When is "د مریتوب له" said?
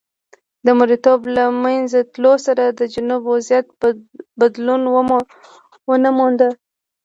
0.65-1.45